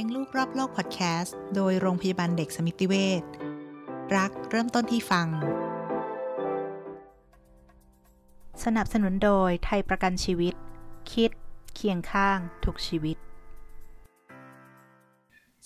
[0.00, 3.22] เลี้ยงลูกรอบโลกพอดแคสต์โดยโรงพยาบาลเด็กสมิติเวช
[4.16, 5.26] รักเริ่มต้นที่ฟัง
[8.64, 10.54] สนับสนุนโดยไทยประกันชีวิต
[11.12, 11.30] คิด
[11.74, 13.16] เคียงข้าง ทุกชีวิต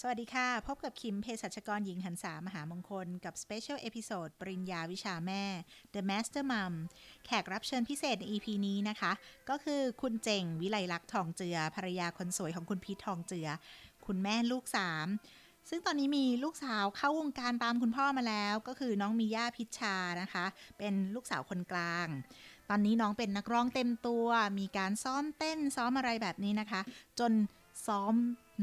[0.01, 5.43] สวัสดีค่ะ พบกับคิมเภสัชกรหญิงหันษามหามงคล กับ special episode ปริญญาวิชาแม่
[5.95, 6.75] The Master Mom
[7.27, 9.13] แขกรับเชิญพิเศษใน EP นี้นะคะ
[9.51, 13.49] ก็คือคุณเจงวิไลลักษณ์ทองเจือภรรยาคนสวยของคุณพีททองเจือ
[14.09, 15.07] คุณแม่ลูกสาม
[15.69, 20.45] ซึ่งตอนนี้มีลูกสาวเข้าวงการตามคุณพ่อมาแล้ว ก็คือน้องมีย่าพิชชานะคะ
[20.79, 22.09] เป็นลูกสาวคนกลาง
[22.71, 24.27] ตอนนี้น้องเป็นนักร้องเต็มตัว
[24.59, 26.81] มีการซ้อมเต้นซ้อมอะไรแบบนี้นะคะ
[27.19, 27.33] จน
[27.87, 28.15] ซ้อม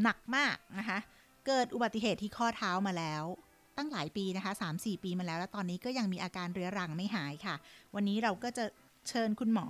[0.02, 1.00] หนักมากนะคะ
[1.48, 3.24] เกิดอุบัติเหตุที่ข้อเท้ามาแล้ว
[3.78, 7.56] ตั้งหลายปีนะคะ3-4 ปีมาแล้ว แล้วตอนนี้ก็ยังมีอาการเรื้อรังไม่หายค่ะ
[7.96, 8.66] วันนี้เราก็จะ
[9.10, 9.68] เชิญคุณหมอ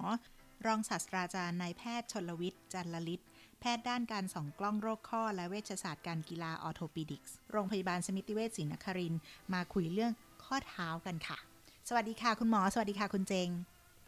[0.66, 3.22] รองศาสตราจารย์นายแพทย์ชนลวิทย์จันลลิศ
[3.62, 9.22] แพทย์ด้านการส่องกล้องโรคข้อ และเวชศาสตร์การกีฬาออโทปิดิกส์โรงพยาบาลสมิติเวชศรีนครินทร์
[9.54, 10.12] มาคุยเรื่อง
[10.44, 11.38] ข้อเท้ากันค่ะ
[11.90, 13.50] สวัสดีค่ะ คุณหมอ สวัสดีค่ะ คุณเจง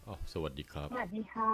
[0.07, 1.51] อ๋อสวัสดีครับ สวัสดีค่ะ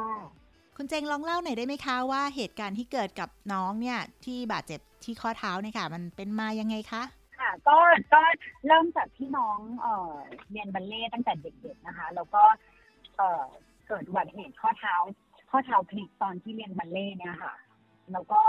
[0.77, 7.03] คุณเจงลองเล่าหน่อยได้ไหมคะว่าเหตุการณ์ที่เกิดกับน้องเนี่ยที่บาดเจ็บที่ข้อเท้าเนี่ยค่ะ มันเป็นมายังไงคะ
[7.39, 7.77] ค่ะก็
[8.13, 8.21] ก็
[8.67, 10.13] เริ่มจากที่น้องเอ่อ
[10.51, 12.43] เรียนบัลเล่ต์ตั้งแต่เด็กๆนะคะ แล้วก็
[13.17, 13.43] เอ่อ
[13.87, 14.95] เกิดอุบัติเหตุข้อเท้า
[15.51, 17.53] ข้อเท้าพลิกตอนที่เรียนบัลเล่ต์เนี่ยค่ะ
[18.13, 18.41] แล้วก็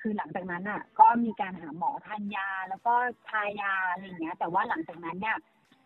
[0.00, 2.94] คือหลังจากนั้นอะ ก็มีการหาหมอทานยา แล้วก็
[3.28, 5.36] ทายาอะไรอย่างเงี้ย แต่ว่าหลังจากนั้นเนี่ย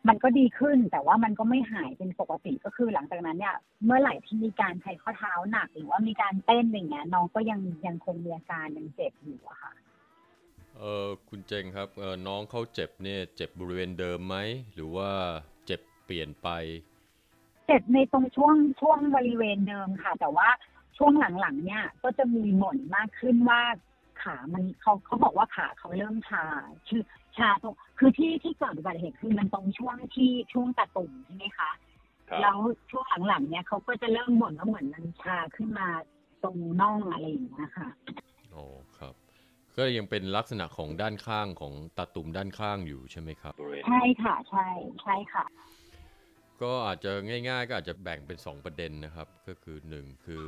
[0.08, 9.72] มันก็ดีขึ้น แต่ว่ามันก็ไม่หายเป็นปกติก็คือหลังจากนั้นเนี่ย เมื่อไหร่ที่มีการใช้ข้อเท้าหนัก หรือว่ามีการเต้นอย่างเงี้ยน้องก็ยังยังคงมีอาการยังเจ็บอยู่อะค่ะ
[10.78, 14.36] เออคุณเจงครับเออน้องเขาเจ็บเนี่ย เจ็บบริเวณเดิมไหม
[14.74, 15.10] หรือว่า
[15.66, 16.48] เจ็บเปลี่ยนไป
[17.66, 20.48] เจ็บในตรงช่วงช่วงบริเวณเดิมค่ะ แต่ว่า
[20.98, 23.60] ช่วงหลังๆ เนี่ยก็จะมีหม่นมากขึ้นว่า
[24.22, 26.44] ขามันเขาเขาบอกว่าขาเขาเริ่มชา
[26.88, 27.02] คือ
[27.36, 31.70] ชาตรงคือที่ที่เกิดอุบัติเหตุคือมันตรงช่วงที่ช่วงตะตุ่มใช่ไหมคะ
[32.28, 32.58] ครับแล้ว
[32.90, 35.88] ช่วงหลังๆเนี่ยเขาก็จะเริ่มบ่นว่าเหมือนมันชาขึ้นมา
[36.44, 37.88] ตรงน่องอะไรอย่างเงี้ยค่ะ
[38.54, 38.64] อ๋อ
[38.98, 39.14] ครับ
[39.76, 43.54] ก็ยังเป็นลักษณะของด้านข้างของตาตุ่มด้านข้างอยู่ใช่ไหมครับ
[43.86, 44.66] ใช่ค่ะใช่
[45.02, 45.44] ใช่ค่ะ
[46.62, 47.12] ก็อาจจะ
[47.48, 50.44] ง่าย ๆ ก็อาจจะแบ่งเป็น 2 ประเด็นนะครับ ก็คือ 1 คือ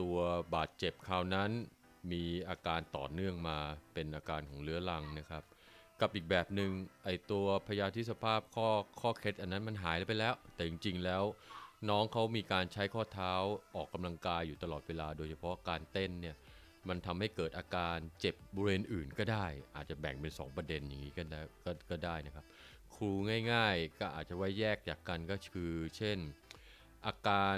[0.00, 0.16] ตัว
[0.54, 1.50] บาดเจ็บคราวนั้น
[2.12, 3.58] มีอาการต่อเนื่องมา
[3.94, 5.42] เป็นอาการของเรื้อรังนะครับ
[6.00, 6.70] กับอีกแบบหนึ่ง
[7.04, 8.68] ไอตัวพยาธิสภาพข้อ
[9.00, 11.22] ข้อเคล็ดอันนั้นมันหายไปแล้ว แต่จริงๆแล้ว
[11.90, 13.32] น้องเขามีการใช้ข้อเท้า
[13.76, 16.36] ออกกำลังกายอยู่ตลอดเวลา โดยเฉพาะการเต้นเนี่ย
[16.88, 22.44] มันทำให้เกิดอาการเจ็บบริเวณอื่นก็ได้ อาจจะแบ่งเป็น 2 ประเด็นอย่างนี้ก็ได้ก็ก็ได้นะครับ
[22.94, 23.10] ครู
[23.52, 26.18] ง่ายๆ ก็อาจจะไว้แยกจากกันก็คือ เช่น
[27.06, 27.56] อาการ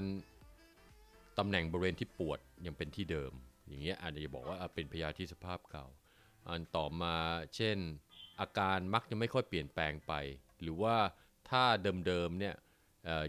[1.39, 3.33] ตำแหน่งบริเวณที่ปวดยังเป็นที่เดิม
[3.67, 5.87] อย่างเงี้ยอาจจะบอกว่าเป็นพยาธิสภาพเก่า
[6.49, 7.17] อันต่อมา
[7.57, 7.79] เช่น
[8.41, 10.13] อาการมักจะไม่ค่อยเปลี่ยนแปลงไป
[10.63, 10.97] หรือว่า
[11.51, 11.65] ถ้า
[12.07, 12.55] เดิมๆเนี่ย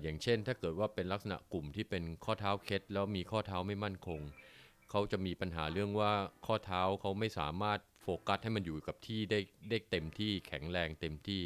[0.02, 4.22] อย่างเช่นถ้าเกิดว่าเป็นลักษณะกลุ่มที่เป็นข้อเท้าเคล็ดแล้วมีข้อเท้าไม่มั่นคง
[4.90, 6.12] เขาจะมีปัญหาเรื่องว่า
[6.46, 9.40] ข้อเท้าเขาไม่สามารถโฟกัสให้มันอยู่กับที่ได้
[9.70, 11.42] ได้เต็มที่แข็งแรงเต็มที่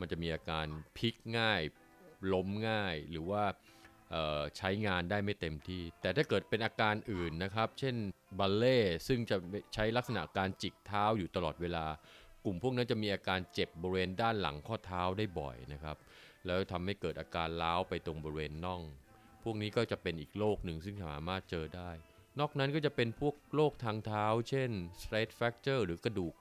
[0.00, 1.62] มันจะมีอาการพลิกง่าย
[2.32, 3.44] ล้มง่าย หรือว่า
[4.56, 7.94] ใช้งานได้ไม่เต็มที่ แต่ถ้าเกิดเป็นอาการอื่นนะครับ เช่น
[8.38, 8.78] บัลเล่
[9.08, 9.36] ซึ่งจะ
[9.74, 11.86] ใช้ลักษณะการจิกเท้าอยู่ตลอดเวลา
[12.44, 15.96] กลุ่มพวกนั้นจะมีอาการเจ็บบริเวณด้านหลังข้อเท้าได้บ่อยนะครับ
[16.46, 18.82] แล้วทำให้เกิดอาการล้าวไปตรงบริเวณน่อง
[19.42, 21.90] พวกนี้ก็จะเป็นอีกโรคหนึ่งซึ่งสามารถเจอได้
[22.38, 26.34] นอกนั้นก็จะเป็นพวกโรคทางเท้า เช่น straight fracture หรือกระดูก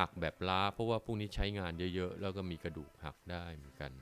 [0.00, 3.92] หักแบบล้า เพราะว่าพวกนี้ใช้งานเยอะๆ แล้วก็มีกระดูกหักได้เหมือนกัน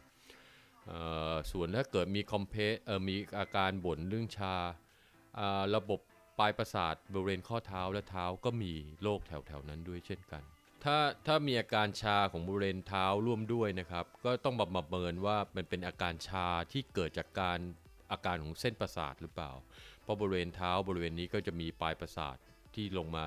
[1.53, 2.55] ส่วนถ้าเกิดมีคอมเพ
[2.85, 4.55] เออมีอาการบ่นเรื่องชา
[5.39, 6.01] อ่าระบบ
[6.39, 8.73] ปลายประสาทบริเวณข้อเท้าและเท้าก็มี
[9.03, 10.43] โรคแถวๆนั้นด้วยเช่นกัน
[10.85, 17.59] ถ้าถ้ามีอาการชาของบริเวณเท้าร่วมด้วยนะครับ ก็ต้องมาประเมินว่ามันเป็นอาการชาที่เกิดจากการ
[18.13, 19.53] อาการของเส้นประสาทหรือเปล่า
[20.03, 22.37] เพราะบริเวณเท้าบริเวณนี้ก็จะมีปลายประสาท
[22.75, 23.25] ที่ลงมา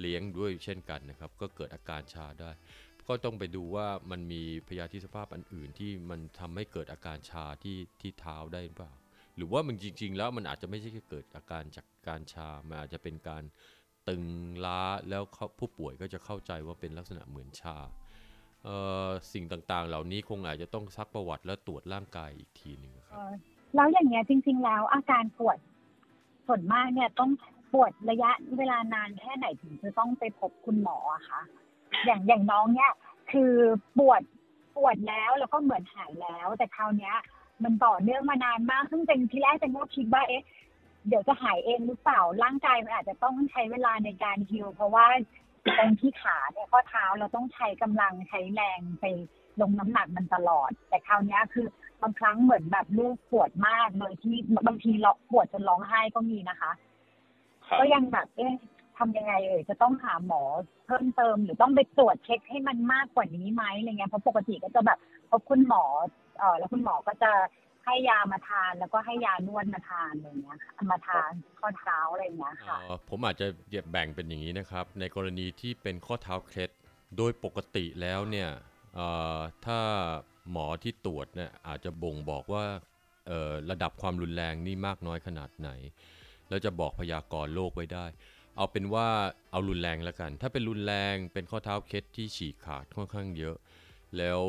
[0.00, 2.50] เลี้ยงด้วยเช่นกันนะครับ ก็เกิดอาการชาได้
[3.08, 8.92] ก็ต้องไปดูว่ามันมีพยาธิสภาพอันอื่นที่มันทำให้เกิดอาการชาที่ที่เท้าได้หรือเปล่า
[9.36, 13.42] หรือว่ามันจริง ๆ แล้วมันอาจจะไม่ใช่แค่เกิดอาการจากการชา มันอาจจะเป็นการ
[14.08, 14.24] ตึง
[14.64, 15.22] ล้าแล้ว
[15.58, 17.76] ผู้ป่วยก็จะเข้าใจว่าเป็นลักษณะเหมือนชา
[19.32, 23.18] สิ่งต่างๆ เหล่านี้คงอาจจะต้องซักประวัติและตรวจร่างกายอีกทีหนึ่งครับ
[23.74, 25.58] แล้วอย่างเงี้ยจริง ๆ แล้วอาการปวด
[26.46, 27.30] ส่วนมากเนี่ยต้อง
[27.72, 31.40] ปวดระยะเวลานานแค่ไหนถึงจะต้องไปพบคุณหมออะคะ
[32.04, 32.92] อย่างอย่างน้องเนี่ย
[33.32, 33.52] คือ
[33.98, 34.22] ปวด
[34.76, 37.14] ปวดแล้วแล้วก็เหมือนหายแล้ว แต่คราวเนี้ย
[37.64, 40.44] มันต่อเนื่องมานานมากซึ่งเป็นที่แรกเป็นก็คิดว่าเอ๊ะ
[41.08, 45.06] เดี๋ยวจะหายเองหรือเปล่าร่างกายมันอาจจะต้องใช้เวลาในการฮิลเพราะว่า
[45.78, 49.04] ตรงที่ขาเนี่ยข้อเท้าเราต้องใช้กำลังใช้แรงไป
[49.60, 51.66] ลงน้ำหนักมันตลอด แต่คราวเนี้ยคือ
[52.02, 54.36] บางครั้งเหมือนแบบลูกปวดมากเลยที่
[54.66, 56.72] บางทีเราปวดจนร้องไห้ก็มีนะคะ
[57.66, 58.54] ครับก็ยังแบบเอ๊ะ
[59.02, 60.42] ทำยังไงเอ่ยจะต้องหาหมอ
[60.86, 64.98] เพิ่มเติม หรือต้องไปตรวจเช็คให้มันมากกว่านี้ไหมอะไรเงี้ยเพราะปกติก็จะแบบ
[65.30, 65.84] พบคุณหมอ
[66.38, 67.32] เออแล้วคุณหมอก็จะ
[67.84, 70.58] ให้ยามาทานแล้วก็ให้ยานวดมาทานอะไรเงี้ย
[70.90, 73.46] มาทานข้อเท้าอะไรเงี้ยค่ะอ่อผมอาจจะ
[73.92, 76.70] แบ่งเป็นอย่างนี้นะครับ ในกรณีที่เป็นข้อเท้าเคล็ด
[77.16, 78.48] โดยปกติแล้วเนี่ย
[78.94, 79.00] เอ
[79.36, 79.78] อถ้า
[80.50, 82.64] หมอที่ตรวจเนี่ยอาจจะบ่งบอกว่า
[83.70, 85.70] ระดับความรุนแรงนี่มากน้อยขนาดไหน
[86.48, 88.06] แล้วจะบอกพยากรณ์โรคไว้ได้
[88.56, 89.08] เอาเป็นว่า
[89.50, 93.56] เอารุนแรงแล้วกัน ถ้าเป็นรุนแรงเป็นข้อเท้าเคล็ดที่ฉีกขาดค่อนข้างเยอะ
[94.16, 94.40] แล้ว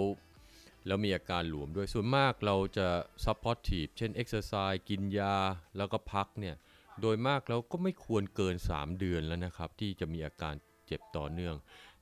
[0.88, 2.88] แล้วมีอาการหลวมด้วยส่วนมากเราจะ
[3.26, 5.36] supportive เช่น exercise กินยา
[5.78, 6.56] แล้วก็พักเนี่ย
[7.02, 10.56] โดยมากแล้วก็ไม่ควรเกิน 3 เดือนแล้วนะครับ ที่จะมีอาการ
[10.88, 11.56] เจ็บต่อเนื่อง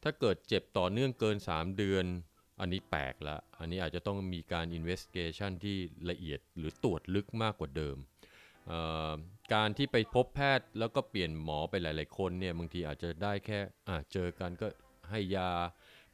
[0.04, 2.06] ถ้าเกิดเจ็บต่อเนื่องเกิน 3 เดือน
[2.60, 5.78] อันนี้แปลกละ อันนี้อาจจะต้องมีการ investigation ที่
[6.10, 7.98] ละเอียดหรือตรวจลึกมากกว่าเดิม
[9.54, 14.68] การที่ไปพบแพทย์แล้วก็เปลี่ยนหมอไปหลาย ๆ คนเนี่ยบางทีอาจจะได้แค่อเจอกันก็
[15.10, 15.52] ให้ยา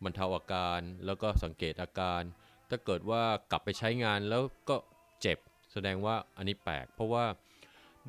[0.03, 2.21] บรรเทาอาการ แล้วก็สังเกตอาการ
[2.69, 4.75] ถ้าเกิดว่ากลับไปใช้งานแล้วก็
[5.21, 5.37] เจ็บ
[5.73, 7.25] แสดงว่าอันนี้แปลก เพราะว่า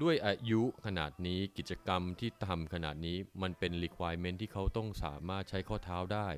[0.02, 6.28] ด้วยอายุขนาดนี้กิจกรรมที่ทำขนาดนี้มันเป็น requirement ที่เขาต้องสามารถใช้ข้อเท้าได้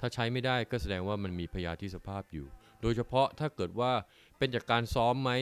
[0.00, 2.46] ถ้าใช้ไม่ได้ก็แสดงว่ามันมีพยาธิสภาพอยู่
[2.82, 3.92] โดยเฉพาะถ้าเกิดว่า
[4.38, 5.32] เป็นจากการซ้อมไหม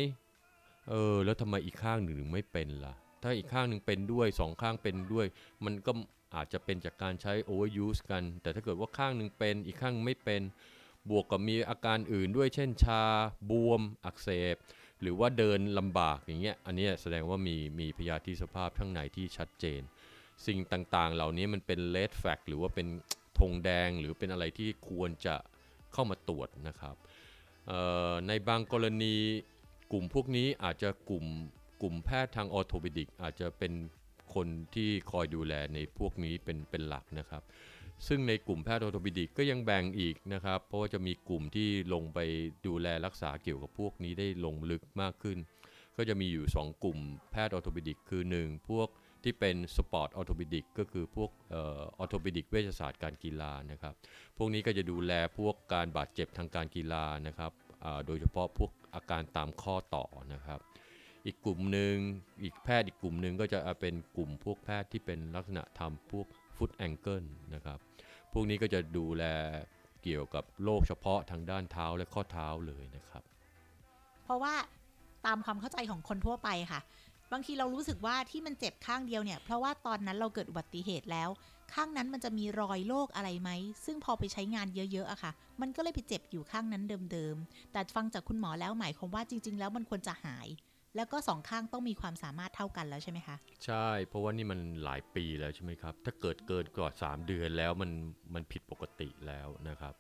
[0.91, 5.27] เออ แล้วทำไมอีกข้างหนึ่งถึงไม่เป็นล่ะ ถ้าอีกข้างหนึ่งเป็นด้วยสองข้างเป็นด้วย
[5.65, 5.93] มันก็
[6.35, 10.43] อาจจะเป็นจากการใช้ overuse กัน แต่ถ้าเกิดว่าข้างหนึ่งเป็นอีกข้างไม่เป็น
[11.11, 13.03] บวกกับมีอาการอื่นด้วยเช่นชา
[13.51, 14.57] บวม อักเสบ
[15.03, 19.81] หรือว่าเดินลำบากอย่างเงี้ย อันนี้แสดงว่ามีมีพยาธิสภาพข้างในที่ชัดเจน
[20.47, 22.87] สิ่งต่างๆ เหล่านี้มันเป็น red flag หรือว่าเป็น
[23.39, 25.35] ธงแดงหรือเป็นอะไรที่ควรจะ
[25.93, 26.97] เข้ามาตรวจนะครับ
[28.29, 29.17] ในบางกรณี
[29.93, 31.25] กลุ่มพวกนี้อาจจะกลุ่ม
[31.83, 33.73] กลุ่มแพทย์ทางออโท p ดิกอาจจะเป็น
[34.35, 37.43] คนที่คอยดูแลในพวกนี้เป็นเป็นหลักนะครับ
[38.07, 42.19] ซึ่งในกลุ่มแพทย์ออโท p ดิกก็ยังแบ่งอีกนะครับ เพราะว่าจะมีกลุ่มที่ลงไป
[42.67, 45.39] ดูแลรักษาเกี่ยวกับพวกนี้ได้ลงลึกมากขึ้น
[45.97, 46.99] ก็จะมีอยู่ 2 กลุ่ม
[47.31, 48.89] แพทย์ orthopedic คือ 1 พวก
[49.25, 51.61] ที่เป็นสปอร์ตออโท p ดิกก็คือพวกอ
[51.99, 53.95] อโท p ดิกเวชศาสตร์การกีฬานะครับ
[54.37, 57.53] พวกนี้ก็จะดูแลพวกการบาดเจ็บทางการกีฬานะครับ
[58.07, 60.05] โดยเฉพาะพวกอาการตามข้อต่อ
[60.35, 60.61] นะครับ
[61.27, 61.95] อีกกลุ่มหนึ่ง
[62.43, 67.25] อีกแพทย์อีกกลุ่มหนึ่งก็จะเป็นกลุ่มพวกแพทย์ที่เป็นลักษณะทำพวกฟุตแองเกิล
[67.55, 67.79] นะครับ
[68.33, 69.25] พวกนี้ก็จะดูแล
[70.03, 73.23] เกี่ยวกับโรคเฉพาะทางด้านเท้าและข้อเท้าเลยนะครับ
[74.25, 74.55] เพราะว่า
[75.27, 76.81] ตามความเข้าใจของคนทั่วไปค่ะ
[77.33, 81.29] บางทีเรารู้สึกว่าที่มันเจ็บข้างเดียวเนี่ย เพราะว่าตอนนั้นเราเกิดอุบัติเหตุแล้ว
[81.75, 83.51] ข้างนั้นมันจะมีรอยโรคอะไรไหม
[83.85, 86.83] ซึ่งพอไปใช้งานเยอะๆอะค่ะ มันก็เลยไปเจ็บอยู่ข้างนั้น
[87.13, 90.49] เดิมๆ แต่ฟังจากคุณหมอแล้วหมายความว่าจริง ๆ แล้วมันควรจะหาย
[90.97, 97.91] แล้วก็สองข้างต้องมีความสามารถเท่ากันแล้วใช่ไหมคะ ใช่ เพราะว่านี่มันหลายปีแล้วใช่ไหมครับ ถ้าเกิดเกินกว่า3เดือนแล้วมัน
[98.35, 99.95] มันผิดปกติแล้วนะครับ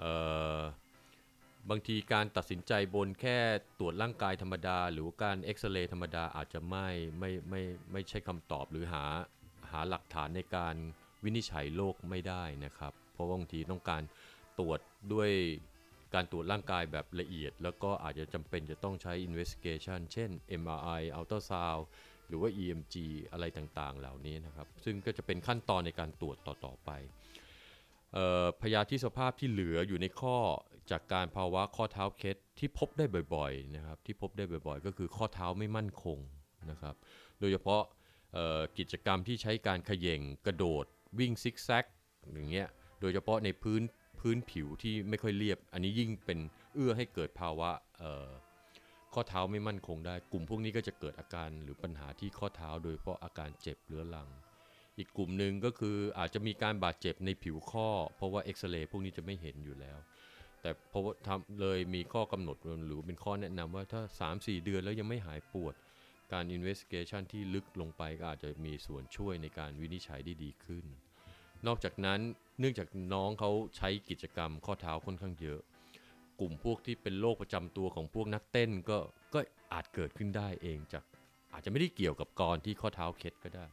[0.00, 0.12] เอ่
[0.56, 0.58] อ
[1.70, 3.38] บางทีการตัดสินใจบนแค่
[3.78, 6.88] ตรวจร่างกายธรรมดา หรือการเอ็กซเรย์ธรรมดาอาจจะไม่
[7.18, 7.62] ไม่ไม่
[7.92, 9.04] ไม่ใช่คำตอบหรือหา
[9.70, 10.74] หาหลักฐานในการ
[11.24, 14.02] วินิจฉัยโรคไม่ได้นะครับ เพราะบางทีต้องการ
[14.58, 14.80] ตรวจ
[15.12, 15.30] ด้วย
[16.14, 20.30] การตรวจร่างกายแบบละเอียด แล้วก็อาจจะจำเป็นจะต้องใช้ investigation เช่น
[20.60, 21.82] MRI ultrasound
[22.28, 22.94] หรือว่า EMG
[23.32, 26.90] อะไรต่างๆ เหล่านี้นะครับ ซึ่งก็จะเป็นขั้นตอนในการตรวจต่อๆไป
[28.60, 30.36] พยาธิสภาพที่เหลืออยู่ในข้อ
[30.90, 36.18] จากการภาวะข้อเท้าเคล็ดที่พบได้บ่อยๆนะครับที่พบได้บ่อยๆ ก็คือข้อเท้าไม่มั่นคง
[36.70, 36.94] นะครับ
[37.40, 37.82] โดยเฉพาะ
[38.78, 40.84] กิจกรรมที่ใช้การขย่งกระโดด
[41.18, 41.84] วิ่งซิกแซก
[42.34, 42.68] อย่างเงี้ย
[43.00, 43.82] โดยเฉพาะในพื้น
[44.20, 46.38] พื้นผิวที่ไม่ค่อยเรียบ อันนี้ยิ่งเป็น
[46.74, 47.70] เอื้อให้เกิดภาวะ
[49.14, 54.28] ข้อเท้าไม่มั่นคงได้ กลุ่มพวกนี้ก็จะเกิดอาการหรือปัญหาที่ข้อเท้า โดยเฉพาะอาการเจ็บเรื้อรัง
[54.98, 59.98] อีกกลุ่มหนึ่งก็คืออาจจะมีการบาดเจ็บในผิวข้อ เพราะว่าเอ็กซเรย์พวกนี้จะไม่เห็นอยู่แล้ว
[60.64, 62.56] แต่เพราะทำเลยมีข้อกำหนด
[62.86, 65.74] หรือเป็นข้อแนะนำว่าถ้า 3-4 เดือนแล้วยังไม่หายปวด
[66.32, 70.84] การ investigation ที่ลึกลงไปก็อาจจะมีส่วนช่วยในการวินิจฉัยได้ดีขึ้น
[71.66, 72.20] นอกจากนั้น
[72.60, 75.60] เนื่องจากน้องเขาใช้กิจกรรมข้อเท้าค่อนข้างเยอะ
[76.40, 78.98] กลุ่มพวกที่เป็นโรคประจำตัวของพวกนักเต้นก็
[79.34, 79.40] ก็
[79.72, 81.04] อาจเกิดขึ้นได้เองจาก
[81.52, 83.66] อาจจะไม่ได้เกี่ยวกับกรที่ข้อเท้าเคล็ดก็ได้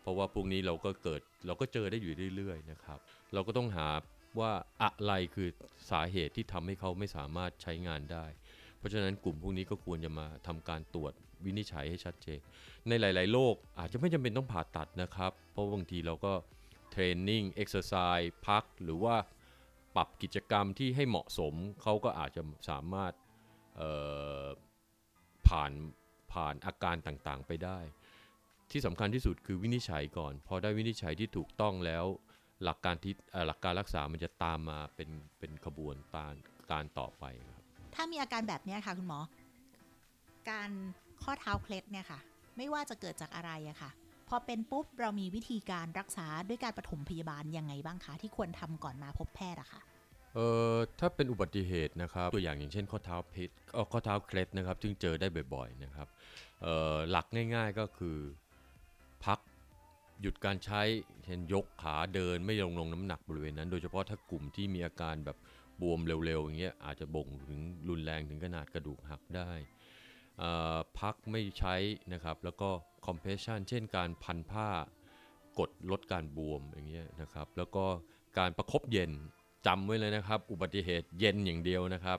[0.00, 2.98] เพราะว่าพวกนี้เราก็เกิดเราก็เจอได้อยู่เรื่อยๆนะครับ
[3.34, 3.88] เราก็ต้องหา
[4.40, 5.48] ว่าอะไรคือ
[5.90, 8.26] สาเหตุที่ทำให้เขาไม่สามารถใช้งานได้
[8.78, 11.12] เพราะฉะนั้นกลุ่มพวกนี้ก็ควรจะมาทำการตรวจ
[11.44, 12.40] วินิจฉัยให้ชัดเจน
[12.88, 16.32] ในหลาย ๆ โรคอาจจะไม่จำเป็นต้องผ่าตัดนะครับ เพราะบางทีเราก็
[16.90, 19.16] training exercise พัก หรือว่า
[19.96, 23.12] ปรับกิจกรรมที่ให้เหมาะสมเขาก็อาจจะสามารถ
[25.48, 25.72] ผ่าน
[26.32, 27.78] ผ่านอาการต่างๆไปได้
[28.70, 32.04] ที่สำคัญที่สุดคือวินิจฉัยก่อน พอได้วินิจฉัยที่ถูกต้องแล้ว
[32.64, 33.12] หลักการที่
[33.46, 36.34] หลักการรักษามันจะตามมาเป็นเป็นขบวนการ
[36.72, 37.24] การต่อไป
[37.56, 37.64] ครับ
[37.94, 39.20] ถ้ามีอาการแบบนี้ค่ะคุณหมอ
[40.50, 40.70] การ
[41.22, 42.18] ข้อเท้าเคล็ดเนี่ยค่ะ
[42.56, 43.90] ไม่ว่าจะเกิดจากอะไรอะค่ะ
[44.28, 49.80] พอเป็นปุ๊บเรามีวิธีการรักษาด้วยการปฐมพยาบาลยังไงบ้างคะที่ควรทำก่อนมาพบแพทย์อะค่ะ
[50.34, 53.50] เอ่อถ้าเป็นอุบัติเหตุนะครับ ตัวอย่างอย่างเช่นข้อเท้าพิษ
[53.92, 56.08] ข้อเท้าเคล็ดนะครับซึ่งเจอได้บ่อยๆนะครับ
[56.62, 58.18] เอ่อหลักง่าย ๆก็คือ
[59.24, 59.38] พัก
[60.22, 60.82] หยุดการใช้
[61.24, 65.36] เช่นยกขาเดินไม่ลงลงน้ำหนักบริเวณนั้น โดยเฉพาะถ้ากลุ่มที่มีอาการแบบ
[65.80, 69.50] บวมเร็วๆอย่างเงี้ยอาจจะบ่งถึงรุนแรงถึงขนาดกระดูกหักได้
[70.98, 71.74] พักไม่ใช้
[72.12, 72.70] นะครับ แล้วก็
[73.06, 74.68] คอมเพรสชันเช่นการพันผ้า
[75.58, 77.84] กดลดการบวมอย่างเงี้ยนะครับ แล้วก็
[78.38, 79.10] การประครบเย็น
[79.66, 82.18] จำไว้เลยนะครับ อุบัติเหตุเย็นอย่างเดียวนะครับ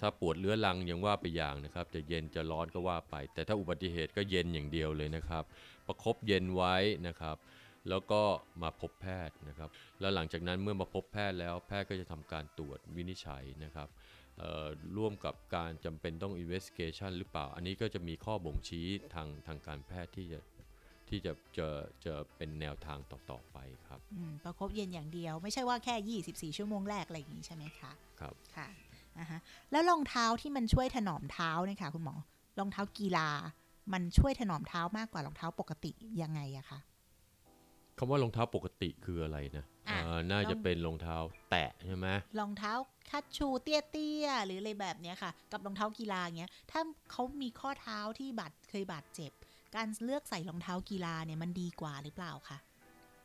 [0.00, 5.44] ถ้าปวดเรื้อรังยังว่าไปอย่างนะครับ จะเย็นจะร้อนก็ว่าไป แต่ถ้าอุบัติเหตุก็เย็นอย่างเดียวเลยนะครับ
[5.86, 6.74] ประครบเย็นไว้
[7.08, 7.36] นะครับ
[7.88, 8.22] แล้วก็
[8.62, 9.68] มาพบแพทย์นะครับ
[10.00, 13.88] แล้วหลังจากนั้นเมื่อมาพบแพทย์แล้วแพทย์ก็จะทำการตรวจวินิจฉัยนะครับ
[14.96, 20.40] ร่วมกับการจำเป็นต้อง investigation หรือเปล่า อันนี้ก็จะมีข้อบ่งชี้ทางทางการแพทย์ที่จะ
[21.08, 21.68] ที่จะจะ
[22.04, 24.00] จะเป็นแนวทางต่อๆไปครับ
[24.44, 28.68] ประคบเย็นอย่างเดียว ไม่ใช่ว่าแค่ 24 ชั่วโมงแรกอะไรอย่างนี้ใช่ไหมคะ ครับค่ะ
[29.18, 32.16] นะฮะแล้วรองเท้าที่มันช่วยถนอมเท้าเนี่ยค่ะคุณหมอ
[32.58, 33.30] รองเท้ากีฬา
[33.92, 35.90] มันช่วยถนอมเท้ามากกว่ารองเท้าปกติ
[36.22, 36.78] ยังไงอะคะ
[37.98, 39.64] คำว่ารองเท้าปกติคืออะไรนะ
[40.30, 41.16] น่าจะเป็นรองเท้า
[41.50, 42.06] แตะใช่ไหม
[42.38, 42.72] รองเท้า
[43.10, 49.32] คัดชูเตี้ยๆหรืออะไรแบบนี้ค่ะ กับรองเท้ากีฬาเงี้ย ถ้าเขามีข้อเท้าที่บาดเคยบาดเจ็บ
[49.76, 52.58] การเลือกใส่รองเท้ากีฬาเนี่ยมันดีกว่าหรือเปล่าคะ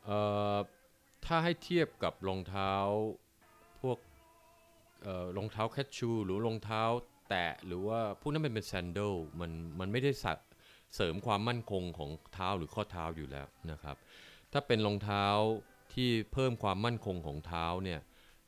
[0.04, 0.18] เอ่
[0.54, 0.56] อ
[1.26, 2.72] ถ้าให้เทียบกับรองเท้า
[3.80, 3.98] พวก
[5.02, 6.82] เอ่อรองเท้าแคชชู หรือรองเท้า
[7.28, 9.50] แตะหรือว่าพวกนั้นเป็นเป็นแซนด์ลมัน
[9.80, 10.10] มันไม่ได้
[10.94, 13.96] เสริมความมั่นคงของเท้าหรือข้อเท้าอยู่แล้วนะครับ
[14.52, 15.26] ถ้าเป็นรองเท้า
[15.94, 18.00] ที่เพิ่มความมั่นคงของเท้าเนี่ย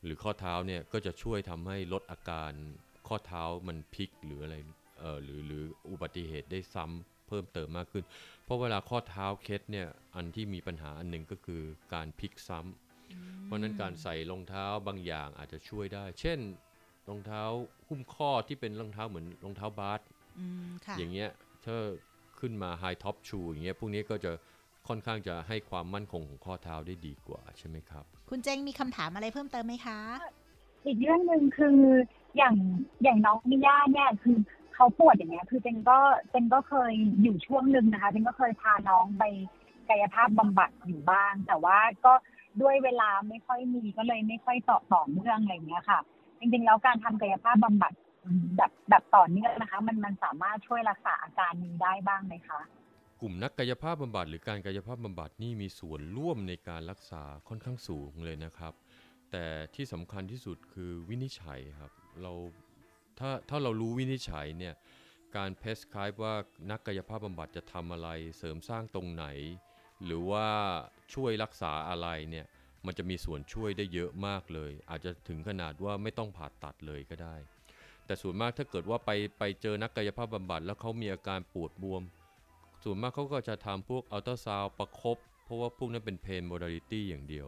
[0.04, 2.52] หรือข้อเท้าเนี่ยก็จะช่วยทำให้ลดอาการ
[3.08, 4.56] ข้อเท้ามันพลิกหรืออะไร
[5.00, 8.04] เออหรือหรืออุบัติเหตุได้ซ้ำเพิ่มเติมมากขึ้น
[8.44, 11.62] เพราะเวลาข้อเท้าเคล็ดเนี่ยอันที่มีปัญหาอันหนึ่งก็คือ
[11.94, 16.38] การพลิกซ้ำเพราะนั้นการใส่รองเท้าบางอย่างอาจจะช่วยได้ เช่น
[17.08, 17.42] รองเท้า
[17.88, 20.00] หุ้มข้อที่เป็นรองเท้าเหมือนรองเท้าบาส
[20.98, 21.30] อย่างเงี้ย
[21.64, 21.76] ถ้า
[22.42, 24.32] ขึ้นมา high top shoe อย่างเงี้ยพวกนี้ก็จะ
[24.88, 29.98] ค่อนข้างจะให้ความมั่นคงของข้อเท้าได้ดีกว่าใช่ไหมครับ คุณเจงมีคำถามอะไรเพิ่มเติมไหมคะ
[30.86, 31.78] อีกเรื่องหนึ่งคือ
[32.36, 32.54] อย่าง
[33.02, 34.36] อย่างน้องมิย่าเนี่ยคือ
[34.74, 35.98] เขาปวดอย่างเงี้ย คือเจนก็
[36.30, 39.24] เจนก็เคยอยู่ช่วงหนึ่งนะคะเจนก็เคยพาน้องไป
[39.88, 42.12] กายภาพบำบัดอยู่บ้าง แต่ว่าก็
[42.62, 46.00] ด้วยเวลาไม่ค่อยมีก็เลยไม่ค่อยต่อต่อเนื่องอะไรเงี้ยค่ะ
[46.38, 47.92] จริงๆแล้วการทำกายภาพบำบัด
[48.56, 52.60] แบบแบบต่อเนื่องนะคะ มันมันสามารถช่วยรักษาอาการนี้ได้บ้างไหมคะ
[53.20, 58.74] กลุ่มนักกายภาพบำบัดหรือการกายภาพบำบัดนี่มีส่วนร่วมในการรักษาค่อนข้างสูงเลยนะครับ
[59.30, 62.32] แต่ที่สำคัญที่สุดคือวินิจฉัยครับ เรา
[63.18, 64.74] ถ้าถ้าเรารู้วินิจฉัยเนี่ย
[65.36, 66.34] การเพสคลายว่า
[66.70, 69.26] นักกายภาพบำบัดจะทำอะไรเสริมสร้างตรงไหน
[70.04, 70.46] หรือว่า
[71.14, 72.46] ช่วยรักษาอะไรเนี่ย
[72.86, 77.36] มันจะมีส่วนช่วยได้เยอะมากเลย อาจจะถึงขนาดว่าไม่ต้องผ่าตัดเลยก็ได้
[78.06, 82.02] แต่ส่วนมากถ้าเกิดว่าไปไปเจอนักกายภาพบำบัดแล้วเขามีอาการปวดบวม
[82.82, 87.46] ส่วนมากเขาก็จะทำพวกอัลตราซาวประคบเพราะว่าพวกนั้นเป็น pain modality อย่างเดียว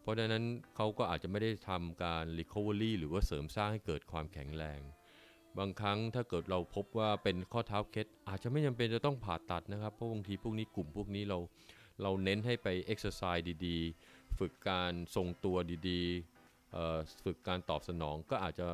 [0.00, 0.44] เพราะฉะนั้น
[0.76, 4.80] เขาก็อาจจะไม่ได้ทำการ recovery หรือว่าเสริมสร้างให้เกิดความแข็งแรง
[5.58, 11.38] บางครั้งถ้าเกิดเราพบว่าเป็นข้อเท้าเคล็ดอาจจะไม่จำเป็นจะต้องผ่าตัดนะครับ เพราะบางทีพวกนี้กลุ่มพวกนี้เรา
[12.02, 15.56] เราเน้นให้ไปเอ็กซ์ไซส์ดีๆ ฝึกการทรงตัว
[15.88, 18.68] ดีๆฝึกการตอบสนองก็อาจจะ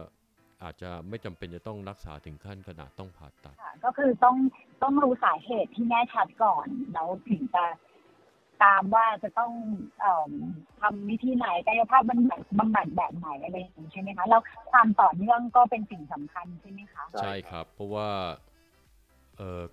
[0.62, 4.36] อาจจะไม่จำเป็นจะต้องรักษาถึงขั้นขนาดต้องผ่าตัดก็คือต้อง
[4.82, 7.64] ต้องรู้สาเหตุที่แน่ชัดก่อนแล้วถึงจะ
[8.64, 9.52] ตามว่าจะต้อง
[10.04, 10.06] อ
[10.80, 18.10] ทำวิธีไหนกายภาพบำบัดบำบัดแบบไหนอะไรอย่างนี้ใช่ไหมคะแล้วความต่อเนื่องก็เป็นสิ่งสำคัญใช่ไหมคะใช่ครับ เพราะว่า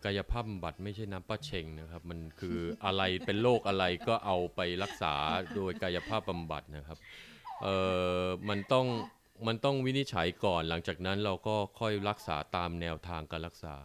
[0.06, 5.14] กายภาพบำบัดไม่ใช่น้ำป้าเชงนะครับ มันคืออะไรเป็นโรคอะไรก็เอาไปรักษา
[5.56, 6.98] โดยกายภาพบำบัดนะครับ
[7.64, 7.68] เอ
[8.22, 8.86] อมันต้อง
[9.46, 13.76] มันต้องวินิจฉัยก่อนหลังจากนั้นเราก็ค่อยรักษาตามแนวทางการรักษา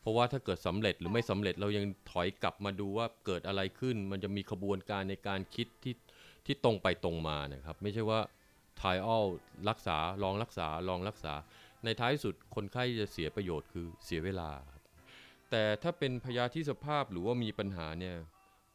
[0.00, 5.94] เพราะว่าถ้าเกิดสำเร็จหรือไม่สำเร็จเรายังถอยกลับมาดูว่าเกิดอะไรขึ้น มันจะมีขบวนการในการคิดที่
[6.46, 8.20] ที่ตรงไปตรงมานะครับ ไม่ใช่ว่า
[8.80, 9.24] ทายออล
[9.68, 11.34] รักษาลองรักษาลองรักษา
[11.84, 14.50] ในท้ายสุดคนไข้จะเสียประโยชน์คือเสียเวลา
[15.50, 18.16] แต่ถ้าเป็นพยาธิสภาพหรือว่ามีปัญหาเนี่ย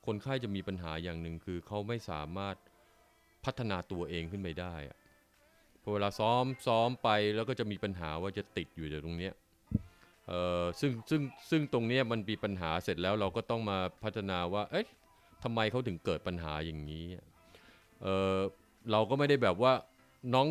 [0.06, 2.56] คนไข้จะมีปัญหาอย่างหนึ่งคือเขาไม่สามารถ
[3.46, 4.76] พัฒนาตัวเองขึ้นไปได้
[5.82, 9.34] พอเวลาซ้อมซ้อมไปแล้วก็จะมีปัญหาว่าจะติดอยู่ตรงเนี้ย
[10.28, 14.88] เออซึ่งซึ่งซึ่งตรงเนี้ยมันมีปัญหาเสร็จแล้วเราก็ต้องมาพัฒนาว่า เอ๊ะ
[15.44, 17.06] ทำไมเขาถึงเกิดปัญหาอย่างนี้
[18.04, 18.38] เออ
[18.92, 19.74] เราก็ไม่ได้แบบว่า
[20.34, 20.48] น้อง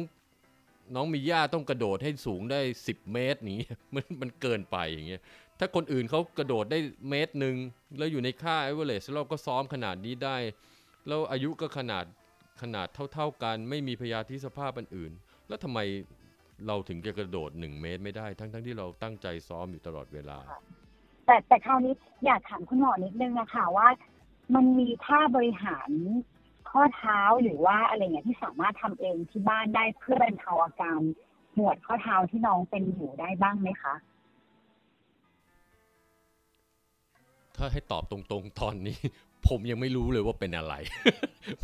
[0.95, 3.61] น้องมีย่าต้องกระโดดให้สูงได้ 10 เมตรนี้
[3.95, 5.23] มันมันเกินไปอย่างเงี้ย
[5.59, 6.79] ถ้าคนอื่นเขากระโดดได้
[7.11, 7.57] เมตรหนึ่ง
[7.99, 10.37] แล้วอยู่ในค่าเอเวอเรสต์เราก็ซ้อมขนาดนี้ได้
[11.07, 12.05] แล้วอายุก็ขนาด
[12.63, 15.13] ขนาดเท่าๆกัน ไม่มีพยาธิสภาพอันอื่น
[15.49, 15.81] แล้วทำไม
[16.67, 20.39] เราถึงจะกระโดด 1 เมตรไม่ได้ ทั้งๆที่เราตั้งใจซ้อมอยู่ตลอดเวลา
[21.27, 21.95] แต่แต่คราวนี้
[22.27, 23.89] อยากถามคุณหมอนิดนึงนะคะว่า
[24.55, 25.91] มันมีท่าบริหาร
[26.71, 31.01] ข้อเท้าหรือว่าอะไรเงี้ยที่สามารถทำเองที่บ้านได้เพื่อบรรเทาอาการ
[31.57, 33.95] ปวดข้อเท้าที่น้องเป็นอยู่ได้บ้างไหมคะ
[37.57, 38.99] ถ้าให้ตอบตรงๆตอนนี้
[39.49, 40.75] ผมยังไม่รู้เลยว่าเป็นอะไร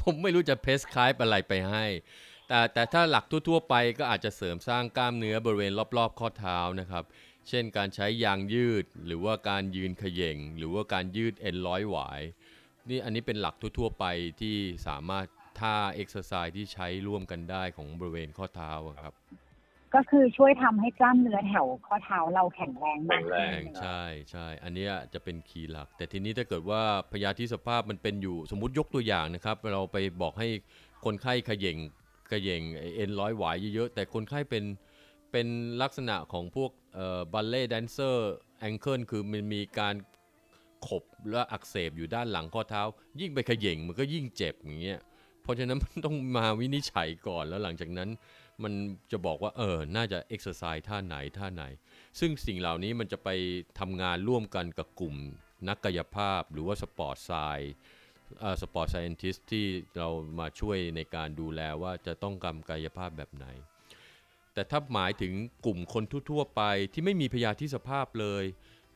[0.03, 1.85] ผมไม่รู้จะ prescribe อะไรไปให้
[2.49, 7.05] แต่แต่ถ้าหลักทั่วๆไปก็อาจจะเสริมสร้างกล้ามเนื้อบริเวณรอบๆ ข้อเท้านะครับ
[7.49, 12.21] เช่นการใช้ยางยืด หรือว่าการยืนเขย่ง หรือว่าการยืดเอ็นร้อยหวาย
[12.89, 14.05] นี่อันนี้เป็นหลักทั่วๆไป
[14.41, 14.57] ที่
[14.87, 15.27] สามารถ
[15.61, 19.15] ท่าเอ็กซ์ไซส์ที่ใช้ร่วมกันได้ของบริเวณข้อเท้าครับ
[19.97, 30.49] ก็คือช่วยทำให้กล้ามเนื้อแถวข้อเท้าเราแข็งแรงมากแรขึ้นงใช่ใช่อันเนี้ยจะเป็นคีย์หลัก แต่ทีนี้ถ้าเกิดว่าพยาธิสภาพมันเป็นอยู่สมมุติยกตัวอย่างนะครับ เราไปบอกให้
[31.05, 31.79] คนไข้เขย่ง
[32.29, 32.63] เขย่ง
[32.97, 34.65] เอ็นร้อยหวายเยอะๆแต่คนไข้เป็น
[35.33, 35.47] เป็น
[35.83, 36.71] ลักษณะของพวก
[37.33, 39.95] บัลเล่แดนเซอร์แองเกิลคือมันมีการ
[40.87, 42.83] ขบและอักเสบอยู่ด้านหลังข้อเท้า
[43.21, 45.01] ยิ่งไปเขย่งมันก็ยิ่งเจ็บอย่างเงี้ย
[45.43, 48.09] เพราะฉะนั้นมันต้องมาวินิจฉัยก่อนแล้วหลังจากนั้น
[48.63, 48.73] มัน
[49.13, 51.65] จะบอกว่าเออน่าจะเอ็กซ์ไซส์ท่าไหนท่าไหน
[52.21, 53.29] ซึ่งสิ่งเหล่านี้มันจะไป
[53.79, 55.15] ทำงานร่วมกันกับกลุ่ม
[55.69, 57.33] นักกายภาพหรือว่า sport sci-
[58.63, 60.09] sport scientist ที่เรา
[60.39, 63.47] มาช่วยในการดูแลว่าจะต้องทำกายภาพแบบไหน
[64.55, 65.33] แต่ถ้าหมายถึง
[65.67, 68.45] กลุ่มคนทั่วๆไปที่ไม่มีพยาธิสภาพเลย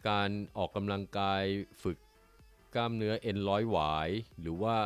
[0.09, 1.43] การออกกำลังกาย
[1.83, 1.99] ฝึก
[2.75, 4.09] กล้ามเนื้อเอ็นร้อยหวาย
[4.41, 4.77] หรือว่า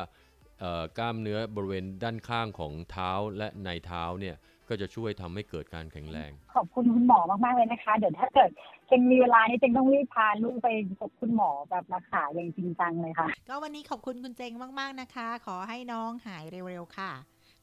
[0.99, 4.37] กล้ามเนื้อบริเวณด้านข้างของเท้าและในเท้าเนี่ย
[4.69, 8.51] ก็จะช่วยทำให้เกิดการแข็งแรง ขอบคุณคุณหมอมากๆเลยนะคะ เดี๋ยวถ้าเกิด
[8.87, 10.69] เจงมีเวลานี่เจงต้องรีบพาลูกไป
[11.01, 17.13] พบคุณหมอแบบรักษาอย่างจริงจังเลยค่ะ ก็วันนี้ขอบคุณคุณเจงมากๆนะคะ ขอให้น้องหายเร็วๆค่ะ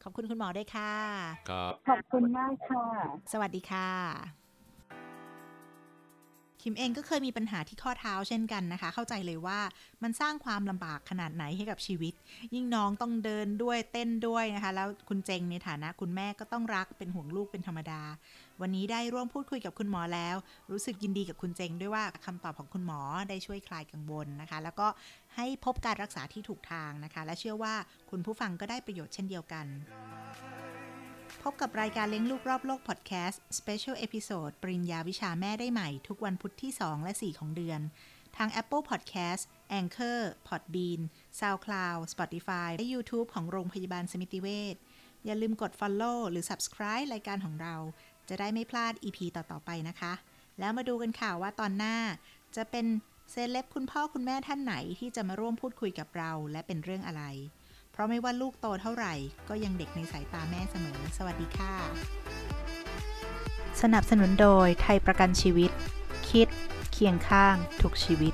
[0.03, 0.93] ขอบคุณคุณหมอด้วยค่ะ
[1.49, 2.85] ครับ ขอบคุณมากค่ะ
[3.31, 4.40] สวัสดีค่ะ
[6.61, 9.59] คิมเองก็เคยมีปัญหาที่ข้อเท้าเช่นกันนะคะ เข้าใจเลยว่า
[10.03, 12.13] มันสร้างความลำบากขนาดไหนให้กับชีวิต
[12.53, 18.01] ยิ่งน้องต้องเดินด้วยเต้นด้วยนะคะ แล้วคุณเจงในฐานะคุณแม่ก็ต้องรักเป็นห่วงลูกเป็นธรรมดา
[18.61, 20.35] วันนี้ได้ร่วมพูดคุยกับคุณหมอแล้ว
[20.71, 24.87] รู้สึกยินดีกับคุณเจงด้วยว่าคำตอบของคุณหมอได้ช่วยคลายกังวลนะคะ แล้วก็
[25.35, 27.73] ให้พบการรักษาที่ถูกทางนะคะ และเชื่อว่า
[28.11, 29.65] คุณผู้ฟังก็ได้ประโยชน์เช่นเดียวกัน
[31.47, 37.79] พบกับรายการเลี้ยงลูกรอบโลกพอดแคสต์ Special Episode ปริญญาวิชาแม่ได้ใหม่ ทุกวันพุธที่ 2 และ 4 ของเดือน
[38.37, 39.43] ทาง Apple Podcast
[39.79, 41.01] Anchor Podbean
[41.39, 44.75] SoundCloud Spotify และ YouTube ของโรงพยาบาลสมิติเวช
[45.25, 47.75] อย่าลืมกด Follow หรือ Subscribe รายการของเรา
[48.29, 50.13] จะได้ไม่พลาด EP ต่อ ๆ ไปนะคะ
[50.59, 51.97] แล้วมาดูกันค่ะว่าตอนหน้า
[52.55, 52.85] จะเป็น
[53.31, 57.23] เซเลบคุณพ่อคุณแม่ท่านไหนที่จะมาร่วมพูดคุยกับเรา และเป็นเรื่องอะไร
[58.01, 59.13] ราะไม่ว่าลูกโตเท่าไหร่
[59.49, 61.73] ก็ยังเด็กในสายตาแม่เสมอ สวัสดีค่ะ
[63.81, 65.71] สนับสนุนโดยไทยประกันชีวิต
[66.29, 66.47] คิด
[66.91, 68.33] เคียงข้าง ทุกชีวิต